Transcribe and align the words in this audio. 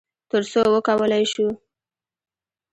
تر 0.29 0.41
څو 0.51 0.61
وکولی 0.73 1.23
شو، 1.31 1.47